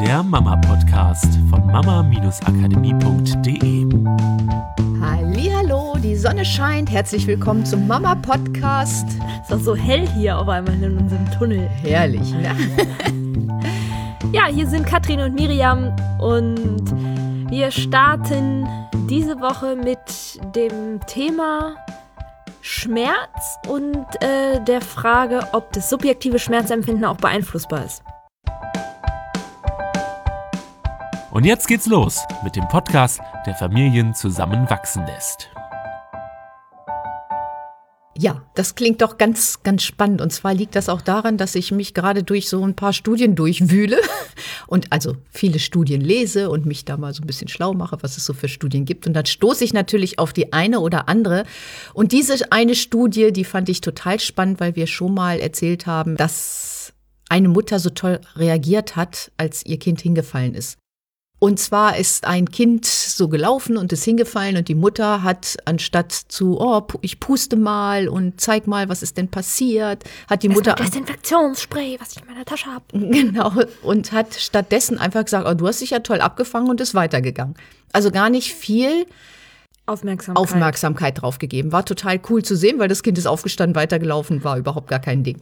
der 0.00 0.22
Mama-Podcast 0.22 1.38
von 1.48 1.64
mama-akademie.de. 1.66 3.86
Hallo, 5.00 5.96
die 6.02 6.16
Sonne 6.16 6.44
scheint. 6.44 6.90
Herzlich 6.90 7.26
willkommen 7.26 7.64
zum 7.64 7.86
Mama-Podcast. 7.86 9.08
Ist 9.40 9.50
doch 9.50 9.60
so 9.60 9.74
hell 9.74 10.06
hier 10.08 10.38
auf 10.38 10.48
einmal 10.48 10.74
in 10.82 10.98
unserem 10.98 11.30
Tunnel. 11.30 11.66
Herrlich, 11.82 12.30
ne? 12.32 12.54
Ja, 14.32 14.46
hier 14.46 14.66
sind 14.66 14.84
Katrin 14.84 15.20
und 15.20 15.34
Miriam 15.34 15.94
und 16.18 16.90
wir 17.48 17.70
starten 17.70 18.66
diese 19.08 19.40
Woche 19.40 19.76
mit 19.76 19.98
dem 20.54 21.00
Thema 21.06 21.76
Schmerz 22.60 23.56
und 23.68 24.04
äh, 24.20 24.60
der 24.66 24.82
Frage, 24.82 25.40
ob 25.52 25.72
das 25.72 25.88
subjektive 25.88 26.38
Schmerzempfinden 26.38 27.04
auch 27.04 27.16
beeinflussbar 27.16 27.84
ist. 27.84 28.02
Und 31.36 31.44
jetzt 31.44 31.68
geht's 31.68 31.86
los 31.86 32.22
mit 32.42 32.56
dem 32.56 32.66
Podcast, 32.66 33.20
der 33.44 33.54
Familien 33.54 34.14
zusammenwachsen 34.14 35.04
lässt. 35.04 35.50
Ja, 38.16 38.40
das 38.54 38.74
klingt 38.74 39.02
doch 39.02 39.18
ganz, 39.18 39.62
ganz 39.62 39.82
spannend. 39.82 40.22
Und 40.22 40.32
zwar 40.32 40.54
liegt 40.54 40.74
das 40.74 40.88
auch 40.88 41.02
daran, 41.02 41.36
dass 41.36 41.54
ich 41.54 41.72
mich 41.72 41.92
gerade 41.92 42.22
durch 42.22 42.48
so 42.48 42.64
ein 42.64 42.74
paar 42.74 42.94
Studien 42.94 43.34
durchwühle 43.34 43.98
und 44.66 44.90
also 44.94 45.14
viele 45.30 45.58
Studien 45.58 46.00
lese 46.00 46.48
und 46.48 46.64
mich 46.64 46.86
da 46.86 46.96
mal 46.96 47.12
so 47.12 47.22
ein 47.22 47.26
bisschen 47.26 47.48
schlau 47.48 47.74
mache, 47.74 47.98
was 48.00 48.16
es 48.16 48.24
so 48.24 48.32
für 48.32 48.48
Studien 48.48 48.86
gibt. 48.86 49.06
Und 49.06 49.12
dann 49.12 49.26
stoße 49.26 49.62
ich 49.62 49.74
natürlich 49.74 50.18
auf 50.18 50.32
die 50.32 50.54
eine 50.54 50.80
oder 50.80 51.06
andere. 51.06 51.44
Und 51.92 52.12
diese 52.12 52.50
eine 52.50 52.74
Studie, 52.74 53.30
die 53.30 53.44
fand 53.44 53.68
ich 53.68 53.82
total 53.82 54.20
spannend, 54.20 54.58
weil 54.58 54.74
wir 54.74 54.86
schon 54.86 55.12
mal 55.12 55.38
erzählt 55.38 55.86
haben, 55.86 56.16
dass 56.16 56.94
eine 57.28 57.48
Mutter 57.50 57.78
so 57.78 57.90
toll 57.90 58.22
reagiert 58.36 58.96
hat, 58.96 59.32
als 59.36 59.66
ihr 59.66 59.78
Kind 59.78 60.00
hingefallen 60.00 60.54
ist. 60.54 60.78
Und 61.38 61.60
zwar 61.60 61.98
ist 61.98 62.26
ein 62.26 62.50
Kind 62.50 62.86
so 62.86 63.28
gelaufen 63.28 63.76
und 63.76 63.92
ist 63.92 64.04
hingefallen 64.04 64.56
und 64.56 64.68
die 64.68 64.74
Mutter 64.74 65.22
hat 65.22 65.58
anstatt 65.66 66.12
zu, 66.12 66.58
oh, 66.58 66.82
ich 67.02 67.20
puste 67.20 67.56
mal 67.56 68.08
und 68.08 68.40
zeig 68.40 68.66
mal, 68.66 68.88
was 68.88 69.02
ist 69.02 69.18
denn 69.18 69.28
passiert, 69.28 70.04
hat 70.28 70.42
die 70.42 70.48
Das 70.48 70.56
Mutter 70.56 70.80
ist 70.80 70.88
das 70.88 70.96
Infektionsspray, 70.96 71.98
was 72.00 72.12
ich 72.12 72.22
in 72.22 72.26
meiner 72.26 72.46
Tasche 72.46 72.70
habe. 72.72 72.84
genau 72.92 73.52
und 73.82 74.12
hat 74.12 74.34
stattdessen 74.34 74.98
einfach 74.98 75.24
gesagt, 75.24 75.46
oh, 75.46 75.52
du 75.52 75.66
hast 75.68 75.82
dich 75.82 75.90
ja 75.90 75.98
toll 75.98 76.22
abgefangen 76.22 76.70
und 76.70 76.80
ist 76.80 76.94
weitergegangen. 76.94 77.54
Also 77.92 78.10
gar 78.10 78.30
nicht 78.30 78.54
viel 78.54 79.06
Aufmerksamkeit. 79.84 80.42
Aufmerksamkeit 80.42 81.22
drauf 81.22 81.38
gegeben. 81.38 81.70
War 81.70 81.84
total 81.84 82.18
cool 82.30 82.42
zu 82.42 82.56
sehen, 82.56 82.78
weil 82.78 82.88
das 82.88 83.02
Kind 83.02 83.18
ist 83.18 83.26
aufgestanden, 83.26 83.76
weitergelaufen, 83.76 84.42
war 84.42 84.56
überhaupt 84.56 84.88
gar 84.88 85.00
kein 85.00 85.22
Ding. 85.22 85.40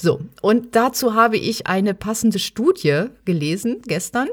So, 0.00 0.20
und 0.42 0.74
dazu 0.74 1.14
habe 1.14 1.36
ich 1.36 1.66
eine 1.66 1.94
passende 1.94 2.38
Studie 2.38 3.06
gelesen 3.24 3.82
gestern. 3.86 4.28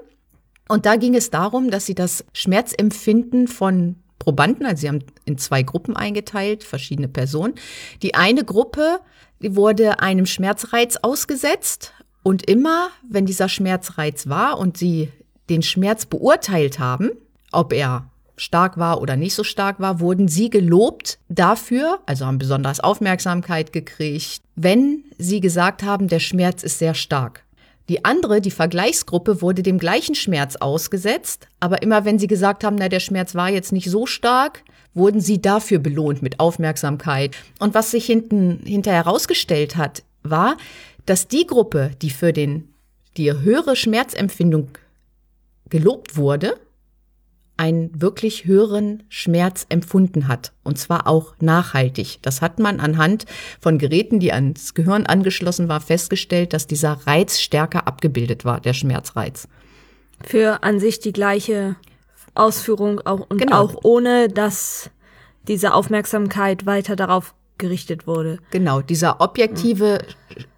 Und 0.72 0.86
da 0.86 0.95
ging 0.95 1.16
es 1.16 1.30
darum, 1.30 1.69
dass 1.69 1.86
sie 1.86 1.95
das 1.95 2.23
Schmerzempfinden 2.31 3.50
von 3.50 3.97
Probanden, 4.19 4.66
also 4.66 4.80
sie 4.80 4.88
haben 4.88 5.03
in 5.25 5.38
zwei 5.38 5.64
Gruppen 5.64 5.97
eingeteilt, 5.97 6.64
verschiedene 6.64 7.09
Personen. 7.09 7.55
Die 8.02 8.16
eine 8.16 8.45
Gruppe, 8.45 9.02
die 9.42 9.58
wurde 9.58 9.99
einem 9.99 10.25
Schmerzreiz 10.25 10.95
ausgesetzt 10.95 11.92
und 12.23 12.49
immer, 12.49 12.88
wenn 13.09 13.25
dieser 13.25 13.49
Schmerzreiz 13.49 14.30
war 14.30 14.59
und 14.59 14.77
sie 14.77 15.09
den 15.49 15.61
Schmerz 15.61 16.05
beurteilt 16.05 16.80
haben, 16.80 17.11
ob 17.52 17.73
er 17.73 18.09
stark 18.38 18.77
war 18.77 19.02
oder 19.02 19.17
nicht 19.17 19.36
so 19.36 19.44
stark 19.44 19.81
war, 19.81 19.99
wurden 19.99 20.30
sie 20.30 20.49
gelobt 20.49 21.19
dafür, 21.27 21.99
also 22.05 22.25
haben 22.25 22.38
besonders 22.38 22.80
Aufmerksamkeit 22.80 23.73
gekriegt, 23.73 24.42
wenn 24.55 25.03
sie 25.17 25.42
gesagt 25.42 25.83
haben, 25.83 26.08
der 26.08 26.19
Schmerz 26.19 26.64
ist 26.64 26.80
sehr 26.80 26.94
stark. 26.94 27.44
Die 27.92 28.06
andere, 28.06 28.39
die 28.39 28.52
Vergleichsgruppe, 28.52 29.42
wurde 29.42 29.64
dem 29.64 29.78
gleichen 29.78 30.16
Schmerz 30.16 30.56
ausgesetzt, 30.56 31.50
aber 31.59 31.81
immer 31.81 32.06
wenn 32.06 32.20
sie 32.20 32.28
gesagt 32.28 32.64
haben, 32.64 32.78
na, 32.78 32.88
der 32.88 33.02
Schmerz 33.02 33.36
war 33.36 33.49
jetzt 33.49 33.73
nicht 33.73 33.89
so 33.89 34.05
stark, 34.05 34.64
wurden 34.93 35.20
sie 35.20 35.42
dafür 35.42 35.77
belohnt 35.77 36.21
mit 36.21 36.39
Aufmerksamkeit. 36.39 37.36
Und 37.60 37.73
was 37.73 37.92
sich 37.92 38.05
hinten 38.05 38.61
hinterher 38.65 39.04
herausgestellt 39.04 39.76
hat, 39.76 40.04
war, 40.23 40.55
dass 41.05 41.27
die 41.27 41.45
Gruppe, 41.45 41.92
die 42.02 42.11
für 42.11 42.32
den, 42.32 42.70
die 43.17 43.30
höhere 43.33 43.76
Schmerzempfindung 43.76 44.70
gelobt 45.67 46.15
wurde, 46.15 46.61
einen 47.61 48.02
wirklich 48.02 48.45
höheren 48.45 49.04
Schmerz 49.08 49.67
empfunden 49.70 50.27
hat. 50.27 50.52
Und 50.64 50.80
zwar 50.80 51.05
auch 51.05 51.36
nachhaltig. 51.39 52.17
Das 52.23 52.42
hat 52.42 52.58
man 52.58 52.80
anhand 52.80 53.26
von 53.60 53.77
Geräten, 53.77 54.20
die 54.20 54.33
ans 54.33 54.73
Gehirn 54.73 55.05
angeschlossen 55.05 55.70
war, 55.70 55.80
festgestellt, 55.80 56.54
dass 56.54 56.66
dieser 56.66 56.94
Reiz 57.05 57.39
stärker 57.39 57.88
abgebildet 57.88 58.45
war, 58.45 58.60
der 58.60 58.73
Schmerzreiz. 58.73 59.48
Für 60.23 60.64
an 60.64 60.80
sich 60.80 61.00
die 61.00 61.14
gleiche 61.14 61.76
Ausführung 62.33 63.00
auch, 63.02 63.30
und 63.30 63.38
Genau. 63.38 63.61
auch 63.61 63.76
ohne, 63.83 64.27
dass 64.27 64.89
diese 65.48 65.76
Aufmerksamkeit 65.76 66.66
weiter 66.66 66.95
darauf 66.95 67.36
gerichtet 67.60 68.08
wurde. 68.08 68.39
Genau, 68.50 68.82
dieser 68.82 69.21
objektive 69.21 70.00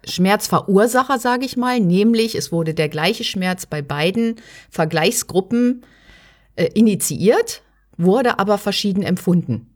Schmerzverursacher, 0.04 1.18
sage 1.18 1.44
ich 1.44 1.58
mal, 1.58 1.80
nämlich 1.80 2.34
es 2.34 2.50
wurde 2.50 2.72
der 2.72 2.88
gleiche 2.88 3.24
Schmerz 3.24 3.66
bei 3.66 3.82
beiden 3.82 4.36
Vergleichsgruppen 4.70 5.84
äh, 6.56 6.68
initiiert, 6.74 7.62
wurde 7.96 8.38
aber 8.38 8.58
verschieden 8.58 9.02
empfunden. 9.02 9.74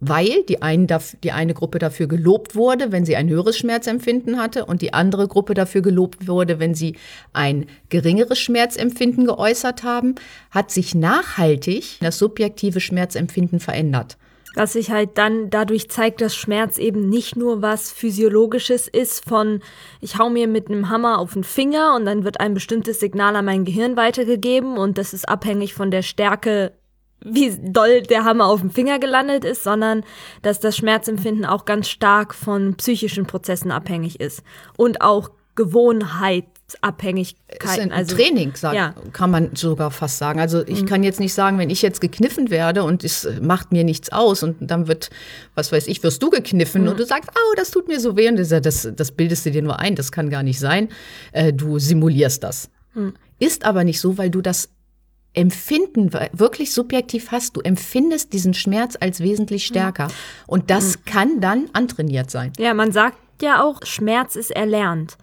Weil 0.00 0.44
die, 0.48 0.62
einen, 0.62 0.86
die 1.24 1.32
eine 1.32 1.54
Gruppe 1.54 1.80
dafür 1.80 2.06
gelobt 2.06 2.54
wurde, 2.54 2.92
wenn 2.92 3.04
sie 3.04 3.16
ein 3.16 3.28
höheres 3.28 3.58
Schmerzempfinden 3.58 4.38
hatte 4.38 4.64
und 4.64 4.80
die 4.80 4.94
andere 4.94 5.26
Gruppe 5.26 5.54
dafür 5.54 5.82
gelobt 5.82 6.28
wurde, 6.28 6.60
wenn 6.60 6.74
sie 6.74 6.96
ein 7.32 7.66
geringeres 7.88 8.38
Schmerzempfinden 8.38 9.24
geäußert 9.26 9.82
haben, 9.82 10.14
hat 10.50 10.70
sich 10.70 10.94
nachhaltig 10.94 11.98
das 12.00 12.18
subjektive 12.18 12.80
Schmerzempfinden 12.80 13.58
verändert. 13.58 14.18
Was 14.58 14.72
sich 14.72 14.90
halt 14.90 15.18
dann 15.18 15.50
dadurch 15.50 15.88
zeigt, 15.88 16.20
dass 16.20 16.34
Schmerz 16.34 16.78
eben 16.78 17.08
nicht 17.08 17.36
nur 17.36 17.62
was 17.62 17.92
Physiologisches 17.92 18.88
ist 18.88 19.24
von, 19.24 19.60
ich 20.00 20.18
hau 20.18 20.30
mir 20.30 20.48
mit 20.48 20.66
einem 20.66 20.88
Hammer 20.88 21.20
auf 21.20 21.34
den 21.34 21.44
Finger 21.44 21.94
und 21.94 22.06
dann 22.06 22.24
wird 22.24 22.40
ein 22.40 22.54
bestimmtes 22.54 22.98
Signal 22.98 23.36
an 23.36 23.44
mein 23.44 23.64
Gehirn 23.64 23.96
weitergegeben 23.96 24.76
und 24.76 24.98
das 24.98 25.14
ist 25.14 25.28
abhängig 25.28 25.74
von 25.74 25.92
der 25.92 26.02
Stärke, 26.02 26.72
wie 27.24 27.56
doll 27.56 28.02
der 28.02 28.24
Hammer 28.24 28.46
auf 28.46 28.58
dem 28.58 28.70
Finger 28.70 28.98
gelandet 28.98 29.44
ist, 29.44 29.62
sondern 29.62 30.02
dass 30.42 30.58
das 30.58 30.76
Schmerzempfinden 30.76 31.44
auch 31.44 31.64
ganz 31.64 31.88
stark 31.88 32.34
von 32.34 32.74
psychischen 32.74 33.26
Prozessen 33.26 33.70
abhängig 33.70 34.18
ist 34.18 34.42
und 34.76 35.02
auch 35.02 35.30
Gewohnheitsabhängigkeiten. 35.54 36.57
Ist 36.68 37.90
ein 37.90 38.06
Training, 38.06 38.52
sag, 38.54 38.74
ja. 38.74 38.94
kann 39.14 39.30
man 39.30 39.56
sogar 39.56 39.90
fast 39.90 40.18
sagen. 40.18 40.38
Also 40.38 40.66
ich 40.66 40.84
kann 40.84 41.02
jetzt 41.02 41.18
nicht 41.18 41.32
sagen, 41.32 41.58
wenn 41.58 41.70
ich 41.70 41.80
jetzt 41.80 42.00
gekniffen 42.00 42.50
werde 42.50 42.82
und 42.82 43.04
es 43.04 43.26
macht 43.40 43.72
mir 43.72 43.84
nichts 43.84 44.12
aus 44.12 44.42
und 44.42 44.56
dann 44.60 44.86
wird, 44.86 45.08
was 45.54 45.72
weiß 45.72 45.86
ich, 45.86 46.02
wirst 46.02 46.22
du 46.22 46.28
gekniffen 46.28 46.86
und 46.86 47.00
du 47.00 47.06
sagst, 47.06 47.30
oh, 47.34 47.54
das 47.56 47.70
tut 47.70 47.88
mir 47.88 47.98
so 48.00 48.16
weh 48.18 48.28
und 48.28 48.36
das, 48.38 48.48
das, 48.48 48.88
das 48.94 49.12
bildest 49.12 49.46
du 49.46 49.50
dir 49.50 49.62
nur 49.62 49.78
ein, 49.78 49.94
das 49.94 50.12
kann 50.12 50.28
gar 50.28 50.42
nicht 50.42 50.60
sein. 50.60 50.88
Äh, 51.32 51.54
du 51.54 51.78
simulierst 51.78 52.42
das. 52.44 52.68
Ist 53.38 53.64
aber 53.64 53.84
nicht 53.84 54.00
so, 54.00 54.18
weil 54.18 54.28
du 54.28 54.42
das 54.42 54.68
Empfinden 55.32 56.10
wirklich 56.32 56.72
subjektiv 56.72 57.30
hast. 57.30 57.56
Du 57.56 57.60
empfindest 57.60 58.32
diesen 58.32 58.54
Schmerz 58.54 58.96
als 59.00 59.20
wesentlich 59.20 59.64
stärker. 59.64 60.08
Und 60.46 60.70
das 60.70 61.04
kann 61.04 61.40
dann 61.40 61.70
antrainiert 61.72 62.30
sein. 62.30 62.52
Ja, 62.58 62.74
man 62.74 62.92
sagt 62.92 63.16
ja 63.40 63.62
auch, 63.62 63.80
Schmerz 63.84 64.36
ist 64.36 64.50
erlernt. 64.50 65.16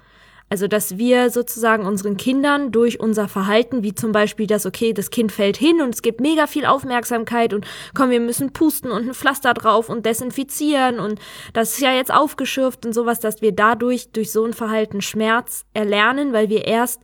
Also, 0.47 0.67
dass 0.67 0.97
wir 0.97 1.31
sozusagen 1.31 1.85
unseren 1.85 2.17
Kindern 2.17 2.72
durch 2.72 3.00
unser 3.00 3.28
Verhalten, 3.28 3.81
wie 3.81 3.95
zum 3.95 4.11
Beispiel 4.11 4.45
das, 4.45 4.67
okay, 4.67 4.94
das 4.94 5.09
Kind 5.09 5.31
fällt 5.31 5.57
hin 5.57 5.81
und 5.81 5.95
es 5.95 6.03
gibt 6.03 6.22
mega 6.22 6.45
viel 6.45 6.66
Aufmerksamkeit 6.66 7.51
und 7.51 7.66
komm, 7.95 8.11
wir 8.11 8.19
müssen 8.19 8.53
pusten 8.53 8.91
und 8.91 9.07
ein 9.07 9.13
Pflaster 9.16 9.55
drauf 9.55 9.89
und 9.89 10.05
desinfizieren 10.05 11.00
und 11.00 11.19
das 11.53 11.72
ist 11.72 11.81
ja 11.81 11.94
jetzt 11.94 12.13
aufgeschürft 12.13 12.85
und 12.85 12.94
sowas, 12.94 13.19
dass 13.19 13.41
wir 13.41 13.53
dadurch 13.53 14.11
durch 14.11 14.31
so 14.31 14.45
ein 14.45 14.53
Verhalten 14.53 15.02
Schmerz 15.02 15.66
erlernen, 15.73 16.31
weil 16.31 16.49
wir 16.49 16.66
erst 16.66 17.02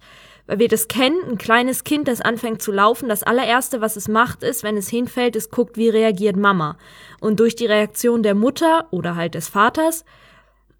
weil 0.47 0.59
wir 0.59 0.67
das 0.67 0.89
kennen, 0.89 1.17
ein 1.29 1.37
kleines 1.37 1.85
Kind, 1.85 2.09
das 2.09 2.19
anfängt 2.19 2.61
zu 2.61 2.73
laufen, 2.73 3.07
das 3.07 3.23
allererste, 3.23 3.79
was 3.79 3.95
es 3.95 4.09
macht, 4.09 4.43
ist, 4.43 4.63
wenn 4.63 4.75
es 4.75 4.89
hinfällt, 4.89 5.37
es 5.37 5.49
guckt, 5.49 5.77
wie 5.77 5.87
reagiert 5.87 6.35
Mama. 6.35 6.77
Und 7.21 7.39
durch 7.39 7.55
die 7.55 7.67
Reaktion 7.67 8.21
der 8.21 8.35
Mutter 8.35 8.87
oder 8.91 9.15
halt 9.15 9.35
des 9.35 9.47
Vaters 9.47 10.03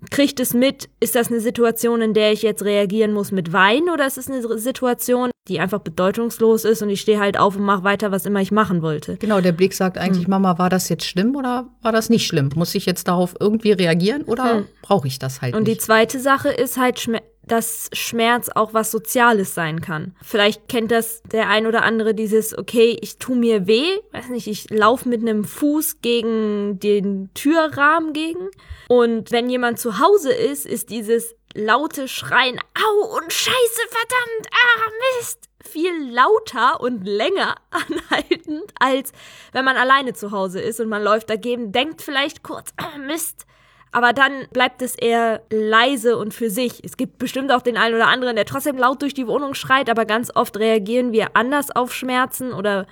kriegt 0.10 0.40
es 0.40 0.54
mit, 0.54 0.90
ist 1.00 1.16
das 1.16 1.30
eine 1.30 1.40
Situation, 1.40 2.02
in 2.02 2.14
der 2.14 2.32
ich 2.32 2.42
jetzt 2.42 2.64
reagieren 2.64 3.14
muss 3.14 3.32
mit 3.32 3.54
Weinen 3.54 3.90
oder 3.90 4.08
ist 4.08 4.18
es 4.18 4.30
eine 4.30 4.58
Situation, 4.58 5.30
die 5.48 5.60
einfach 5.60 5.80
bedeutungslos 5.80 6.66
ist 6.66 6.82
und 6.82 6.90
ich 6.90 7.02
stehe 7.02 7.20
halt 7.20 7.38
auf 7.38 7.56
und 7.56 7.64
mache 7.64 7.84
weiter, 7.84 8.12
was 8.12 8.26
immer 8.26 8.42
ich 8.42 8.52
machen 8.52 8.82
wollte. 8.82 9.18
Genau, 9.18 9.42
der 9.42 9.52
Blick 9.52 9.74
sagt 9.74 9.98
eigentlich, 9.98 10.28
Mama, 10.28 10.58
war 10.58 10.70
das 10.70 10.90
jetzt 10.90 11.06
schlimm 11.06 11.36
oder 11.36 11.68
war 11.82 11.92
das 11.92 12.10
nicht 12.10 12.26
schlimm? 12.26 12.50
Muss 12.56 12.74
ich 12.76 12.86
jetzt 12.86 13.08
darauf 13.08 13.36
irgendwie 13.40 13.72
reagieren 13.72 14.24
oder 14.24 14.64
brauche 14.82 15.08
ich 15.08 15.20
das 15.20 15.42
halt 15.42 15.56
Und 15.56 15.68
die 15.68 15.72
nicht? 15.72 15.82
zweite 15.82 16.20
Sache 16.20 16.50
ist 16.50 16.78
halt, 16.78 17.00
Schme 17.00 17.22
dass 17.52 17.90
Schmerz 17.92 18.50
auch 18.50 18.74
was 18.74 18.92
Soziales 18.92 19.54
sein 19.54 19.82
kann. 19.82 20.16
Vielleicht 20.24 20.70
kennt 20.70 20.92
das 20.92 21.22
der 21.24 21.50
ein 21.50 21.68
oder 21.68 21.84
andere 21.84 22.14
dieses, 22.14 22.58
okay, 22.58 22.98
ich 23.02 23.18
tu 23.18 23.36
mir 23.36 23.68
weh, 23.68 24.00
weiß 24.14 24.30
nicht, 24.30 24.48
ich 24.48 24.70
laufe 24.70 25.10
mit 25.10 25.22
einem 25.22 25.44
Fuß 25.44 26.02
gegen 26.02 26.80
den 26.80 27.30
Türrahmen 27.34 28.14
gegen. 28.14 28.50
Und 28.88 29.32
wenn 29.32 29.50
jemand 29.50 29.80
zu 29.80 30.00
Hause 30.00 30.32
ist, 30.32 30.66
ist 30.66 30.90
dieses, 30.90 31.36
laute 31.54 32.08
Schreien, 32.08 32.60
au 32.76 33.18
und 33.18 33.32
Scheiße, 33.32 33.82
verdammt, 33.90 34.48
ah, 34.52 34.90
Mist, 35.20 35.50
viel 35.64 36.12
lauter 36.12 36.80
und 36.82 37.04
länger 37.06 37.56
anhaltend, 37.72 38.74
als 38.80 39.12
wenn 39.52 39.66
man 39.66 39.78
alleine 39.78 40.14
zu 40.14 40.32
Hause 40.32 40.62
ist 40.62 40.80
und 40.80 40.90
man 40.90 41.04
läuft 41.04 41.30
dagegen, 41.30 41.72
denkt 41.72 42.02
vielleicht 42.02 42.44
kurz, 42.44 42.74
ah, 42.78 42.98
Mist, 42.98 43.46
aber 43.92 44.14
dann 44.14 44.46
bleibt 44.52 44.82
es 44.82 44.96
eher 44.96 45.42
leise 45.50 46.18
und 46.18 46.34
für 46.34 46.50
sich. 46.50 46.84
Es 46.84 46.98
gibt 46.98 47.18
bestimmt 47.18 47.52
auch 47.52 47.62
den 47.62 47.78
einen 47.78 47.96
oder 47.96 48.08
anderen, 48.08 48.36
der 48.36 48.46
trotzdem 48.46 48.78
laut 48.78 49.02
durch 49.02 49.14
die 49.14 49.28
Wohnung 49.28 49.54
schreit, 49.54 49.90
aber 49.90 50.06
ganz 50.06 50.32
oft 50.34 50.58
reagieren 50.58 51.12
wir 51.12 51.36
anders 51.36 51.72
auf 51.72 51.94
Schmerzen 51.94 52.54
oder 52.54 52.88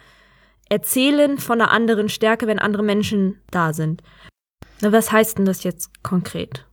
erzählen 0.69 1.37
von 1.37 1.61
einer 1.61 1.71
anderen 1.71 2.09
Stärke, 2.09 2.47
wenn 2.47 2.59
andere 2.59 2.83
Menschen 2.83 3.41
da 3.49 3.73
sind. 3.73 4.03
Was 4.81 5.11
heißt 5.11 5.37
denn 5.37 5.45
das 5.45 5.63
jetzt 5.63 6.03
konkret? 6.03 6.65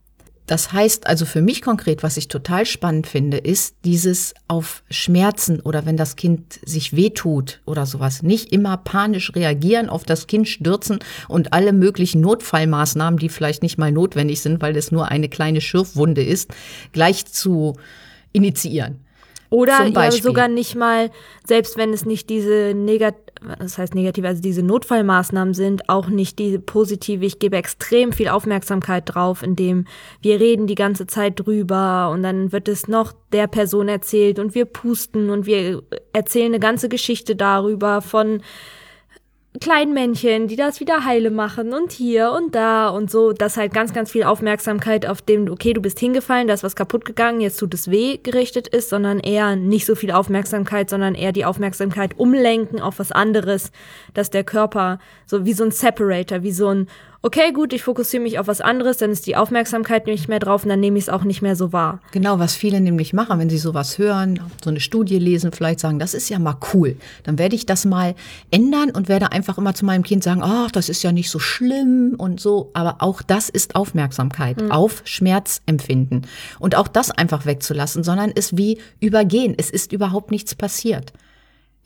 Das 0.47 0.73
heißt 0.73 1.07
also 1.07 1.27
für 1.27 1.43
mich 1.43 1.61
konkret, 1.61 2.03
was 2.03 2.17
ich 2.17 2.29
total 2.29 2.67
spannend 2.67 3.07
finde, 3.09 3.39
ist 3.39 3.77
dieses 3.85 4.33
auf 4.47 4.85
Schmerzen 4.91 5.61
oder 5.61 5.87
wenn 5.87 5.97
das 5.97 6.15
Kind 6.15 6.61
sich 6.65 6.95
wehtut 6.95 7.61
oder 7.67 7.85
sowas, 7.85 8.23
nicht 8.23 8.53
immer 8.53 8.77
panisch 8.77 9.35
reagieren, 9.35 9.89
auf 9.89 10.05
das 10.05 10.29
Kind 10.29 10.49
stürzen 10.49 11.01
und 11.29 11.53
alle 11.53 11.73
möglichen 11.73 12.21
Notfallmaßnahmen, 12.21 13.19
die 13.19 13.29
vielleicht 13.29 13.63
nicht 13.63 13.77
mal 13.77 13.91
notwendig 13.91 14.41
sind, 14.41 14.63
weil 14.63 14.77
es 14.77 14.93
nur 14.93 15.09
eine 15.09 15.29
kleine 15.29 15.61
Schürfwunde 15.61 16.23
ist, 16.23 16.51
gleich 16.93 17.27
zu 17.27 17.77
initiieren. 18.33 19.06
Oder 19.51 19.87
ja, 19.87 20.11
sogar 20.11 20.49
nicht 20.49 20.75
mal, 20.75 21.11
selbst 21.45 21.77
wenn 21.77 21.93
es 21.93 22.05
nicht 22.05 22.29
diese 22.31 22.73
negativ, 22.75 23.23
das 23.59 23.79
heißt 23.79 23.95
negativ, 23.95 24.25
also 24.25 24.43
diese 24.43 24.63
Notfallmaßnahmen 24.63 25.55
sind, 25.55 25.89
auch 25.89 26.09
nicht 26.09 26.39
diese 26.39 26.59
positive, 26.59 27.25
ich 27.25 27.39
gebe 27.39 27.57
extrem 27.57 28.13
viel 28.13 28.29
Aufmerksamkeit 28.29 29.05
drauf, 29.07 29.43
indem 29.43 29.87
wir 30.21 30.41
reden 30.41 30.67
die 30.67 30.75
ganze 30.75 31.07
Zeit 31.07 31.35
drüber 31.37 32.11
und 32.13 32.23
dann 32.23 32.53
wird 32.53 32.69
es 32.69 32.89
noch 32.89 33.13
der 33.33 33.47
Person 33.47 33.89
erzählt 33.89 34.39
und 34.39 34.55
wir 34.55 34.65
pusten 34.65 35.31
und 35.31 35.47
wir 35.47 35.83
erzählen 36.13 36.47
eine 36.47 36.61
ganze 36.61 36.89
Geschichte 36.89 37.37
darüber 37.37 38.01
von 38.01 38.43
kleinen 39.59 39.95
Männchen, 39.95 40.49
die 40.49 40.57
das 40.57 40.81
wieder 40.81 41.05
heile 41.05 41.31
machen 41.31 41.73
und 41.73 41.93
hier 41.93 42.33
und 42.33 42.55
da 42.55 42.89
und 42.89 43.11
so, 43.11 43.33
dass 43.33 43.57
halt 43.57 43.73
ganz, 43.73 43.93
ganz 43.93 44.11
viel 44.11 44.25
Aufmerksamkeit 44.25 45.07
auf 45.07 45.23
dem, 45.23 45.51
okay, 45.51 45.73
du 45.73 45.81
bist 45.81 45.99
hingefallen, 45.99 46.49
da 46.49 46.55
ist 46.55 46.63
was 46.63 46.77
kaputt 46.77 47.05
gegangen, 47.05 47.41
jetzt 47.41 47.59
tut 47.59 47.75
es 47.75 47.91
weh 47.91 48.19
gerichtet 48.19 48.69
ist, 48.69 48.91
sondern 48.91 49.21
eher 49.21 49.57
nicht 49.57 49.87
so 49.87 49.95
viel 49.95 50.11
Aufmerksamkeit, 50.11 50.91
sondern 50.91 51.15
eher 51.15 51.33
die 51.33 51.45
Aufmerksamkeit 51.45 52.19
umlenken 52.19 52.81
auf 52.81 52.99
was 52.99 53.13
anderes, 53.13 53.71
dass 54.15 54.31
der 54.31 54.45
Körper 54.45 54.99
so 55.27 55.45
wie 55.45 55.53
so 55.53 55.65
ein 55.65 55.71
Separator, 55.71 56.43
wie 56.43 56.53
so 56.53 56.69
ein 56.69 56.89
okay, 57.27 57.53
gut, 57.53 57.73
ich 57.73 57.83
fokussiere 57.83 58.23
mich 58.23 58.39
auf 58.39 58.47
was 58.47 58.61
anderes, 58.61 58.99
dann 58.99 59.11
ist 59.11 59.27
die 59.27 59.35
Aufmerksamkeit 59.35 60.07
nicht 60.07 60.29
mehr 60.29 60.39
drauf 60.39 60.63
und 60.63 60.69
dann 60.69 60.79
nehme 60.79 60.97
ich 60.97 61.05
es 61.05 61.09
auch 61.09 61.25
nicht 61.25 61.43
mehr 61.43 61.57
so 61.57 61.73
wahr. 61.73 62.01
Genau, 62.13 62.39
was 62.39 62.55
viele 62.55 62.81
nämlich 62.81 63.13
machen, 63.13 63.41
wenn 63.41 63.51
sie 63.51 63.59
sowas 63.59 63.99
hören, 63.99 64.39
so 64.63 64.71
eine 64.71 64.79
Studie 64.79 65.19
lesen, 65.19 65.51
vielleicht 65.51 65.81
sagen, 65.81 65.99
das 65.99 66.15
ist 66.15 66.29
ja 66.29 66.39
mal 66.39 66.57
cool. 66.73 66.97
Dann 67.25 67.37
werde 67.37 67.57
ich 67.57 67.67
das 67.67 67.85
mal 67.85 68.15
ändern 68.53 68.91
und 68.91 69.09
werde 69.09 69.33
einfach 69.33 69.59
immer 69.59 69.75
zu 69.75 69.85
meinem 69.85 70.05
Kind 70.05 70.23
sagen, 70.23 70.41
ach, 70.45 70.71
das 70.71 70.89
ist 70.89 71.03
ja 71.03 71.11
nicht 71.11 71.29
so 71.29 71.41
schlimm 71.41 72.15
und 72.17 72.39
so. 72.41 72.71
Aber 72.75 72.99
auch 73.01 73.23
das 73.23 73.49
ist 73.49 73.75
Aufmerksamkeit 73.75 74.63
mhm. 74.63 74.71
auf 74.71 75.03
Schmerzempfinden. 75.05 76.29
Und 76.61 76.77
auch 76.77 76.87
das 76.87 77.11
einfach 77.11 77.45
wegzulassen, 77.45 78.05
sondern 78.05 78.31
es 78.33 78.57
wie 78.57 78.79
übergehen. 79.01 79.55
Es 79.59 79.71
ist 79.71 79.93
überhaupt 79.93 80.31
nichts 80.31 80.55
passiert. 80.55 81.13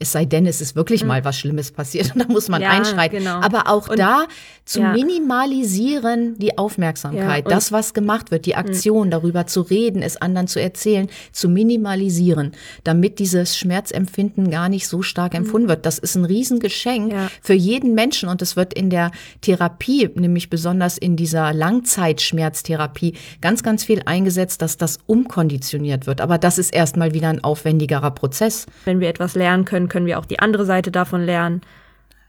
Es 0.01 0.11
sei 0.11 0.25
denn, 0.25 0.45
es 0.45 0.61
ist 0.61 0.75
wirklich 0.75 1.01
mhm. 1.01 1.09
mal 1.09 1.25
was 1.25 1.37
Schlimmes 1.37 1.71
passiert 1.71 2.13
und 2.15 2.21
da 2.21 2.27
muss 2.27 2.49
man 2.49 2.61
ja, 2.61 2.69
einschreiten. 2.69 3.19
Genau. 3.19 3.39
Aber 3.41 3.67
auch 3.67 3.89
und, 3.89 3.99
da 3.99 4.25
zu 4.65 4.79
ja. 4.79 4.93
minimalisieren 4.93 6.37
die 6.37 6.57
Aufmerksamkeit, 6.57 7.45
ja, 7.45 7.49
das, 7.49 7.71
was 7.71 7.93
gemacht 7.93 8.31
wird, 8.31 8.45
die 8.45 8.55
Aktion, 8.55 9.07
mhm. 9.07 9.11
darüber 9.11 9.47
zu 9.47 9.61
reden, 9.61 10.01
es 10.01 10.17
anderen 10.17 10.47
zu 10.47 10.61
erzählen, 10.61 11.07
zu 11.31 11.49
minimalisieren, 11.49 12.51
damit 12.83 13.19
dieses 13.19 13.57
Schmerzempfinden 13.57 14.49
gar 14.49 14.69
nicht 14.69 14.87
so 14.87 15.01
stark 15.01 15.33
mhm. 15.33 15.39
empfunden 15.39 15.67
wird. 15.67 15.85
Das 15.85 15.97
ist 15.97 16.15
ein 16.15 16.25
Riesengeschenk 16.25 17.13
für 17.41 17.53
jeden 17.53 17.95
Menschen 17.95 18.29
und 18.29 18.41
es 18.41 18.55
wird 18.55 18.73
in 18.73 18.89
der 18.89 19.11
Therapie, 19.41 20.09
nämlich 20.15 20.49
besonders 20.49 20.97
in 20.97 21.15
dieser 21.15 21.53
Langzeitschmerztherapie, 21.53 23.15
ganz, 23.41 23.63
ganz 23.63 23.83
viel 23.83 24.01
eingesetzt, 24.05 24.61
dass 24.61 24.77
das 24.77 24.99
umkonditioniert 25.05 26.07
wird. 26.07 26.21
Aber 26.21 26.37
das 26.37 26.57
ist 26.57 26.73
erstmal 26.73 27.13
wieder 27.13 27.29
ein 27.29 27.43
aufwendigerer 27.43 28.11
Prozess. 28.11 28.65
Wenn 28.85 28.99
wir 28.99 29.09
etwas 29.09 29.35
lernen 29.35 29.65
können, 29.65 29.87
können 29.91 30.07
wir 30.07 30.17
auch 30.17 30.25
die 30.25 30.39
andere 30.39 30.65
Seite 30.65 30.89
davon 30.89 31.21
lernen. 31.21 31.61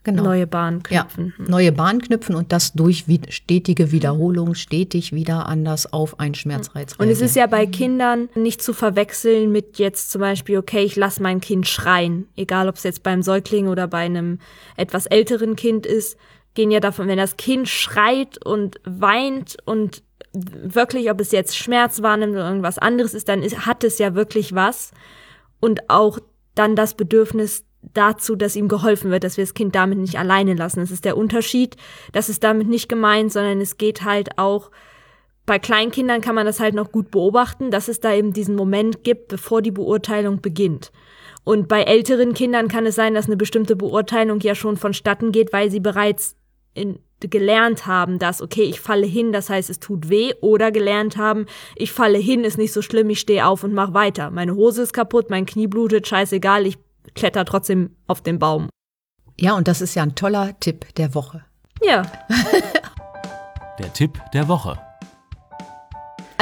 Genau. 0.04 0.24
Neue 0.24 0.48
Bahn 0.48 0.82
knüpfen. 0.82 1.32
Ja, 1.38 1.44
neue 1.48 1.70
Bahn 1.70 2.00
knüpfen 2.00 2.34
und 2.34 2.50
das 2.50 2.72
durch 2.72 3.04
stetige 3.28 3.92
Wiederholung, 3.92 4.56
stetig 4.56 5.12
wieder 5.12 5.46
anders 5.46 5.92
auf 5.92 6.18
einen 6.18 6.34
Schmerzreiz. 6.34 6.96
Und 6.98 7.08
es 7.08 7.20
ist 7.20 7.36
ja 7.36 7.46
bei 7.46 7.66
Kindern 7.66 8.28
nicht 8.34 8.62
zu 8.62 8.72
verwechseln 8.72 9.52
mit 9.52 9.78
jetzt 9.78 10.10
zum 10.10 10.20
Beispiel, 10.20 10.58
okay, 10.58 10.82
ich 10.82 10.96
lasse 10.96 11.22
mein 11.22 11.40
Kind 11.40 11.68
schreien. 11.68 12.26
Egal, 12.34 12.68
ob 12.68 12.76
es 12.76 12.82
jetzt 12.82 13.04
beim 13.04 13.22
Säugling 13.22 13.68
oder 13.68 13.86
bei 13.86 13.98
einem 13.98 14.40
etwas 14.76 15.06
älteren 15.06 15.54
Kind 15.54 15.86
ist, 15.86 16.18
gehen 16.54 16.72
ja 16.72 16.80
davon, 16.80 17.06
wenn 17.06 17.18
das 17.18 17.36
Kind 17.36 17.68
schreit 17.68 18.44
und 18.44 18.80
weint 18.84 19.56
und 19.66 20.02
wirklich, 20.32 21.12
ob 21.12 21.20
es 21.20 21.30
jetzt 21.30 21.56
Schmerz 21.56 22.02
wahrnimmt 22.02 22.32
oder 22.32 22.48
irgendwas 22.48 22.78
anderes 22.78 23.14
ist, 23.14 23.28
dann 23.28 23.42
ist, 23.42 23.66
hat 23.66 23.84
es 23.84 23.98
ja 23.98 24.16
wirklich 24.16 24.52
was. 24.52 24.90
Und 25.60 25.88
auch 25.90 26.18
dann 26.54 26.76
das 26.76 26.94
Bedürfnis 26.94 27.64
dazu, 27.94 28.36
dass 28.36 28.56
ihm 28.56 28.68
geholfen 28.68 29.10
wird, 29.10 29.24
dass 29.24 29.36
wir 29.36 29.44
das 29.44 29.54
Kind 29.54 29.74
damit 29.74 29.98
nicht 29.98 30.18
alleine 30.18 30.54
lassen. 30.54 30.80
Das 30.80 30.90
ist 30.90 31.04
der 31.04 31.16
Unterschied. 31.16 31.76
Das 32.12 32.28
ist 32.28 32.44
damit 32.44 32.68
nicht 32.68 32.88
gemeint, 32.88 33.32
sondern 33.32 33.60
es 33.60 33.76
geht 33.76 34.04
halt 34.04 34.38
auch, 34.38 34.70
bei 35.44 35.58
Kleinkindern 35.58 36.20
kann 36.20 36.36
man 36.36 36.46
das 36.46 36.60
halt 36.60 36.74
noch 36.74 36.92
gut 36.92 37.10
beobachten, 37.10 37.70
dass 37.70 37.88
es 37.88 37.98
da 37.98 38.14
eben 38.14 38.32
diesen 38.32 38.54
Moment 38.54 39.02
gibt, 39.02 39.28
bevor 39.28 39.60
die 39.60 39.72
Beurteilung 39.72 40.40
beginnt. 40.40 40.92
Und 41.44 41.66
bei 41.66 41.82
älteren 41.82 42.34
Kindern 42.34 42.68
kann 42.68 42.86
es 42.86 42.94
sein, 42.94 43.14
dass 43.14 43.26
eine 43.26 43.36
bestimmte 43.36 43.74
Beurteilung 43.74 44.38
ja 44.40 44.54
schon 44.54 44.76
vonstatten 44.76 45.32
geht, 45.32 45.52
weil 45.52 45.70
sie 45.70 45.80
bereits 45.80 46.36
in, 46.74 46.98
gelernt 47.20 47.86
haben, 47.86 48.18
dass, 48.18 48.42
okay, 48.42 48.64
ich 48.64 48.80
falle 48.80 49.06
hin, 49.06 49.32
das 49.32 49.48
heißt, 49.48 49.70
es 49.70 49.80
tut 49.80 50.08
weh, 50.08 50.32
oder 50.40 50.72
gelernt 50.72 51.16
haben, 51.16 51.46
ich 51.76 51.92
falle 51.92 52.18
hin, 52.18 52.44
ist 52.44 52.58
nicht 52.58 52.72
so 52.72 52.82
schlimm, 52.82 53.10
ich 53.10 53.20
stehe 53.20 53.46
auf 53.46 53.64
und 53.64 53.74
mach 53.74 53.94
weiter. 53.94 54.30
Meine 54.30 54.54
Hose 54.54 54.82
ist 54.82 54.92
kaputt, 54.92 55.30
mein 55.30 55.46
Knie 55.46 55.66
blutet, 55.66 56.06
scheißegal, 56.06 56.66
ich 56.66 56.78
kletter 57.14 57.44
trotzdem 57.44 57.96
auf 58.06 58.22
den 58.22 58.38
Baum. 58.38 58.68
Ja, 59.38 59.56
und 59.56 59.68
das 59.68 59.80
ist 59.80 59.94
ja 59.94 60.02
ein 60.02 60.14
toller 60.14 60.58
Tipp 60.60 60.94
der 60.96 61.14
Woche. 61.14 61.44
Ja. 61.82 62.02
der 63.78 63.92
Tipp 63.92 64.20
der 64.32 64.48
Woche. 64.48 64.78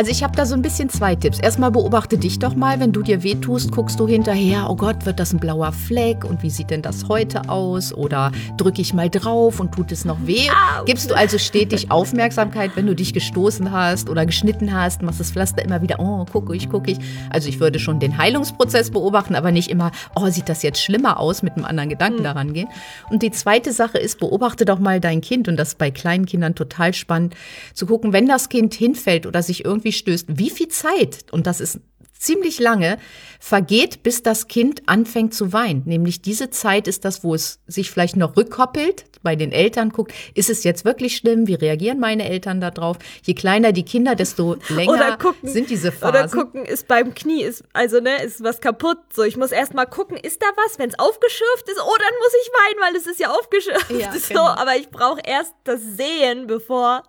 Also 0.00 0.12
ich 0.12 0.22
habe 0.22 0.34
da 0.34 0.46
so 0.46 0.54
ein 0.54 0.62
bisschen 0.62 0.88
zwei 0.88 1.14
Tipps. 1.14 1.38
Erstmal 1.40 1.70
beobachte 1.70 2.16
dich 2.16 2.38
doch 2.38 2.54
mal, 2.54 2.80
wenn 2.80 2.90
du 2.90 3.02
dir 3.02 3.22
wehtust, 3.22 3.70
guckst 3.70 4.00
du 4.00 4.08
hinterher, 4.08 4.70
oh 4.70 4.74
Gott, 4.74 5.04
wird 5.04 5.20
das 5.20 5.34
ein 5.34 5.40
blauer 5.40 5.72
Fleck 5.72 6.24
und 6.24 6.42
wie 6.42 6.48
sieht 6.48 6.70
denn 6.70 6.80
das 6.80 7.06
heute 7.10 7.50
aus? 7.50 7.92
Oder 7.92 8.32
drücke 8.56 8.80
ich 8.80 8.94
mal 8.94 9.10
drauf 9.10 9.60
und 9.60 9.72
tut 9.72 9.92
es 9.92 10.06
noch 10.06 10.16
weh? 10.26 10.48
Gibst 10.86 11.10
du 11.10 11.14
also 11.14 11.36
stetig 11.36 11.90
Aufmerksamkeit, 11.90 12.76
wenn 12.76 12.86
du 12.86 12.94
dich 12.94 13.12
gestoßen 13.12 13.72
hast 13.72 14.08
oder 14.08 14.24
geschnitten 14.24 14.72
hast, 14.72 15.02
machst 15.02 15.20
das 15.20 15.32
Pflaster 15.32 15.62
immer 15.62 15.82
wieder, 15.82 16.00
oh, 16.00 16.24
gucke 16.24 16.56
ich, 16.56 16.70
gucke 16.70 16.92
ich. 16.92 16.98
Also 17.28 17.50
ich 17.50 17.60
würde 17.60 17.78
schon 17.78 18.00
den 18.00 18.16
Heilungsprozess 18.16 18.92
beobachten, 18.92 19.34
aber 19.34 19.52
nicht 19.52 19.68
immer, 19.68 19.90
oh, 20.16 20.30
sieht 20.30 20.48
das 20.48 20.62
jetzt 20.62 20.80
schlimmer 20.80 21.20
aus, 21.20 21.42
mit 21.42 21.56
einem 21.56 21.66
anderen 21.66 21.90
Gedanken 21.90 22.20
mhm. 22.20 22.24
daran 22.24 22.54
gehen. 22.54 22.68
Und 23.10 23.22
die 23.22 23.32
zweite 23.32 23.70
Sache 23.70 23.98
ist, 23.98 24.18
beobachte 24.18 24.64
doch 24.64 24.78
mal 24.78 24.98
dein 24.98 25.20
Kind 25.20 25.46
und 25.46 25.58
das 25.58 25.68
ist 25.68 25.78
bei 25.78 25.90
kleinen 25.90 26.24
Kindern 26.24 26.54
total 26.54 26.94
spannend, 26.94 27.34
zu 27.74 27.84
gucken, 27.84 28.14
wenn 28.14 28.26
das 28.26 28.48
Kind 28.48 28.72
hinfällt 28.72 29.26
oder 29.26 29.42
sich 29.42 29.62
irgendwie 29.62 29.89
irgendwie 29.90 29.92
stößt, 29.92 30.26
wie 30.28 30.50
viel 30.50 30.68
Zeit, 30.68 31.24
und 31.32 31.46
das 31.46 31.60
ist 31.60 31.80
ziemlich 32.18 32.60
lange, 32.60 32.98
vergeht, 33.40 34.02
bis 34.02 34.22
das 34.22 34.46
Kind 34.46 34.82
anfängt 34.86 35.32
zu 35.32 35.54
weinen. 35.54 35.82
Nämlich 35.86 36.20
diese 36.20 36.50
Zeit 36.50 36.86
ist 36.86 37.06
das, 37.06 37.24
wo 37.24 37.34
es 37.34 37.60
sich 37.66 37.90
vielleicht 37.90 38.16
noch 38.16 38.36
rückkoppelt, 38.36 39.06
bei 39.22 39.36
den 39.36 39.52
Eltern 39.52 39.90
guckt, 39.90 40.12
ist 40.34 40.48
es 40.48 40.64
jetzt 40.64 40.84
wirklich 40.86 41.16
schlimm? 41.16 41.46
Wie 41.46 41.54
reagieren 41.54 41.98
meine 41.98 42.26
Eltern 42.28 42.60
darauf? 42.60 42.96
Je 43.22 43.34
kleiner 43.34 43.72
die 43.72 43.84
Kinder, 43.84 44.14
desto 44.14 44.56
länger 44.68 45.18
gucken, 45.18 45.48
sind 45.48 45.68
diese 45.68 45.92
Phasen. 45.92 46.08
Oder 46.08 46.28
gucken, 46.28 46.64
ist 46.64 46.88
beim 46.88 47.14
Knie, 47.14 47.42
ist, 47.42 47.64
also 47.74 48.00
ne, 48.00 48.22
ist 48.22 48.42
was 48.42 48.60
kaputt. 48.60 48.98
So, 49.14 49.22
ich 49.22 49.36
muss 49.36 49.52
erst 49.52 49.74
mal 49.74 49.84
gucken, 49.84 50.16
ist 50.16 50.42
da 50.42 50.46
was? 50.56 50.78
Wenn 50.78 50.88
es 50.88 50.98
aufgeschürft 50.98 51.68
ist, 51.68 51.80
oh, 51.80 51.96
dann 51.98 52.14
muss 52.18 52.32
ich 52.42 52.50
weinen, 52.50 52.80
weil 52.86 52.96
es 52.96 53.06
ist 53.06 53.20
ja 53.20 53.30
aufgeschürft. 53.30 53.90
Ja, 53.90 54.12
so, 54.18 54.28
genau. 54.28 54.46
aber 54.46 54.76
ich 54.76 54.88
brauche 54.88 55.20
erst 55.22 55.52
das 55.64 55.80
Sehen, 55.82 56.46
bevor 56.46 57.02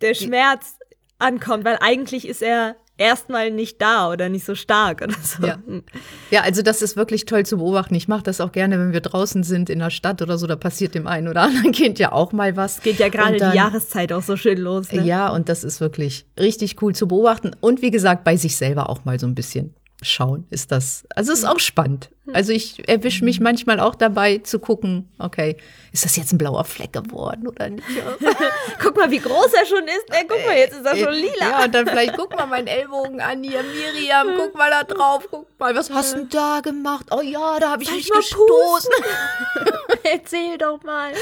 der 0.00 0.14
Schmerz 0.14 0.78
ankommt, 1.24 1.64
weil 1.64 1.78
eigentlich 1.80 2.28
ist 2.28 2.42
er 2.42 2.76
erstmal 2.96 3.50
nicht 3.50 3.80
da 3.82 4.10
oder 4.10 4.28
nicht 4.28 4.44
so 4.44 4.54
stark 4.54 5.02
oder 5.02 5.14
so. 5.20 5.46
Ja. 5.46 5.58
ja, 6.30 6.42
also 6.42 6.62
das 6.62 6.82
ist 6.82 6.96
wirklich 6.96 7.24
toll 7.24 7.44
zu 7.44 7.58
beobachten. 7.58 7.94
Ich 7.94 8.08
mache 8.08 8.22
das 8.22 8.40
auch 8.40 8.52
gerne, 8.52 8.78
wenn 8.78 8.92
wir 8.92 9.00
draußen 9.00 9.42
sind 9.42 9.70
in 9.70 9.80
der 9.80 9.90
Stadt 9.90 10.22
oder 10.22 10.38
so, 10.38 10.46
da 10.46 10.56
passiert 10.56 10.94
dem 10.94 11.06
einen 11.06 11.28
oder 11.28 11.42
anderen 11.42 11.72
Kind 11.72 11.98
ja 11.98 12.12
auch 12.12 12.32
mal 12.32 12.56
was. 12.56 12.80
Geht 12.82 12.98
ja 12.98 13.08
gerade 13.08 13.36
die 13.36 13.56
Jahreszeit 13.56 14.12
auch 14.12 14.22
so 14.22 14.36
schön 14.36 14.58
los. 14.58 14.92
Ne? 14.92 15.02
Ja, 15.02 15.28
und 15.30 15.48
das 15.48 15.64
ist 15.64 15.80
wirklich 15.80 16.26
richtig 16.38 16.80
cool 16.82 16.94
zu 16.94 17.08
beobachten 17.08 17.52
und 17.60 17.82
wie 17.82 17.90
gesagt, 17.90 18.24
bei 18.24 18.36
sich 18.36 18.56
selber 18.56 18.88
auch 18.88 19.04
mal 19.04 19.18
so 19.18 19.26
ein 19.26 19.34
bisschen 19.34 19.74
schauen, 20.04 20.46
ist 20.50 20.70
das. 20.72 21.04
Also 21.14 21.32
es 21.32 21.40
ist 21.40 21.44
auch 21.44 21.58
spannend. 21.58 22.10
Also 22.32 22.52
ich 22.52 22.88
erwische 22.88 23.24
mich 23.24 23.38
manchmal 23.38 23.80
auch 23.80 23.94
dabei 23.94 24.38
zu 24.38 24.58
gucken, 24.58 25.10
okay, 25.18 25.58
ist 25.92 26.04
das 26.06 26.16
jetzt 26.16 26.32
ein 26.32 26.38
blauer 26.38 26.64
Fleck 26.64 26.92
geworden 26.92 27.46
oder 27.46 27.68
nicht? 27.68 27.86
Guck 28.82 28.96
mal, 28.96 29.10
wie 29.10 29.18
groß 29.18 29.52
er 29.52 29.66
schon 29.66 29.84
ist. 29.84 30.06
Ey, 30.10 30.26
guck 30.26 30.44
mal, 30.46 30.56
jetzt 30.56 30.74
ist 30.74 30.86
er 30.86 30.96
schon 30.96 31.12
lila. 31.12 31.32
Ja, 31.40 31.64
und 31.64 31.74
dann 31.74 31.86
vielleicht 31.86 32.16
guck 32.16 32.34
mal 32.34 32.46
meinen 32.46 32.66
Ellbogen 32.66 33.20
an 33.20 33.42
hier, 33.42 33.62
Miriam, 33.62 34.28
guck 34.36 34.54
mal 34.54 34.70
da 34.70 34.84
drauf, 34.84 35.26
guck 35.30 35.46
mal, 35.58 35.74
was 35.76 35.90
hast 35.90 36.14
du 36.14 36.20
denn 36.20 36.28
da 36.30 36.60
gemacht? 36.60 37.06
Oh 37.10 37.20
ja, 37.20 37.58
da 37.60 37.72
habe 37.72 37.82
ich 37.82 37.88
Soll 37.88 37.98
mich 37.98 38.10
gestoßen. 38.10 38.90
Erzähl 40.02 40.56
doch 40.58 40.82
mal. 40.82 41.12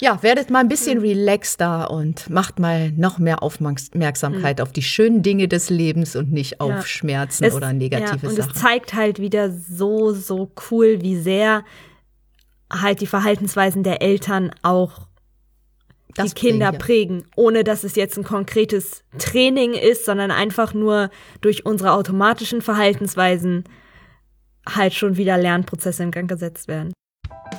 Ja, 0.00 0.22
werdet 0.22 0.48
mal 0.50 0.60
ein 0.60 0.68
bisschen 0.68 0.98
relaxter 0.98 1.90
und 1.90 2.30
macht 2.30 2.58
mal 2.58 2.90
noch 2.92 3.18
mehr 3.18 3.42
Aufmerksamkeit 3.42 4.60
auf 4.62 4.72
die 4.72 4.82
schönen 4.82 5.22
Dinge 5.22 5.46
des 5.46 5.68
Lebens 5.68 6.16
und 6.16 6.32
nicht 6.32 6.60
auf 6.60 6.70
Ja. 6.70 6.82
Schmerzen 6.82 7.44
Es- 7.44 7.54
oder 7.54 7.72
negative 7.74 8.18
ja, 8.22 8.28
und 8.30 8.36
Sachen. 8.36 8.50
es 8.54 8.60
zeigt 8.60 8.94
halt 8.94 9.18
wieder 9.18 9.50
so, 9.50 10.12
so 10.12 10.50
cool, 10.70 11.02
wie 11.02 11.16
sehr 11.20 11.64
halt 12.72 13.00
die 13.02 13.06
Verhaltensweisen 13.06 13.82
der 13.82 14.00
Eltern 14.00 14.52
auch 14.62 15.06
Das 16.14 16.32
die 16.32 16.40
Kinder 16.40 16.72
prägen, 16.72 17.22
prägen, 17.22 17.30
ohne 17.36 17.62
dass 17.62 17.84
es 17.84 17.94
jetzt 17.94 18.16
ein 18.16 18.24
konkretes 18.24 19.04
Training 19.18 19.74
ist, 19.74 20.06
sondern 20.06 20.30
einfach 20.30 20.72
nur 20.72 21.10
durch 21.42 21.66
unsere 21.66 21.92
automatischen 21.92 22.62
Verhaltensweisen 22.62 23.64
halt 24.68 24.94
schon 24.94 25.16
wieder 25.16 25.36
Lernprozesse 25.36 26.02
in 26.04 26.10
Gang 26.10 26.28
gesetzt 26.28 26.68
werden. 26.68 26.92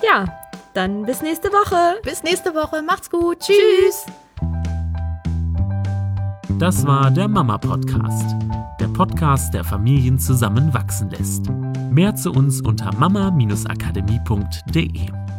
Ja, 0.04 0.26
dann 0.74 1.06
bis 1.06 1.22
nächste 1.22 1.50
Woche. 1.50 2.02
Bis 2.04 2.24
nächste 2.24 2.56
Woche. 2.56 2.82
Macht's 2.82 3.10
gut. 3.10 3.40
Tschüss. 3.40 4.06
Das 6.60 6.86
war 6.86 7.10
der 7.12 7.28
Mama 7.28 7.58
Podcast. 7.58 8.36
Der 8.80 8.88
Podcast, 8.88 9.54
der 9.54 9.64
Familien 9.64 10.20
zusammenwachsen 10.20 11.10
lässt. 11.10 11.50
Mehr 11.90 12.16
zu 12.16 12.32
uns 12.32 12.62
unter 12.62 12.94
mama-akademie.de. 12.96 15.31